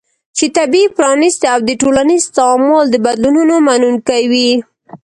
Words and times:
چې 0.37 0.45
طبیعي، 0.57 0.93
پرانستې 0.97 1.47
او 1.53 1.59
د 1.67 1.71
ټولنیز 1.81 2.23
تعامل 2.37 2.85
د 2.91 2.95
بدلونونو 3.05 3.55
منونکې 3.67 4.21
وي 4.31 4.51